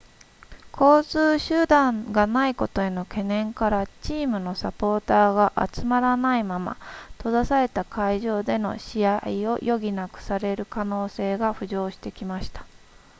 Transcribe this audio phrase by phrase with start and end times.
[0.75, 6.75] 交通手段がないことへの懸念からチームのサポーターが集まらないまま
[7.17, 12.65] 閉ざされた会場での試合を余儀なくされる可能性が浮上してきました